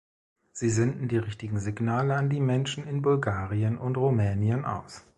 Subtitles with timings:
[0.51, 5.03] Sie senden die richtigen Signale an die Menschen in Bulgarien und Rumänien aus.